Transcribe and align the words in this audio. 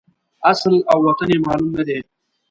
اصل 0.51 0.73
او 0.91 0.97
وطن 1.07 1.27
یې 1.33 1.37
معلوم 1.45 1.71
نه 1.79 1.83
دی. 1.87 1.99